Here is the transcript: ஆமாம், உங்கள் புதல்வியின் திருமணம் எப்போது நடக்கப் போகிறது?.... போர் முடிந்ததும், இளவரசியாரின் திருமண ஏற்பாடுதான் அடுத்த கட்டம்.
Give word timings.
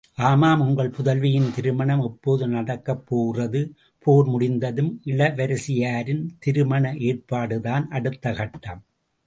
ஆமாம், 0.23 0.59
உங்கள் 0.59 0.89
புதல்வியின் 0.89 1.51
திருமணம் 1.55 2.01
எப்போது 2.01 2.47
நடக்கப் 2.47 3.05
போகிறது?.... 3.05 3.61
போர் 4.05 4.27
முடிந்ததும், 4.27 5.01
இளவரசியாரின் 5.05 6.23
திருமண 6.39 6.93
ஏற்பாடுதான் 7.03 7.87
அடுத்த 7.91 8.33
கட்டம். 8.33 8.81